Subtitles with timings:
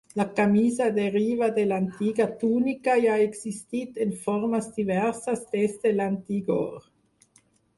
[0.19, 6.91] La camisa deriva de l'antiga túnica i ha existit en formes diverses des de l'antigor.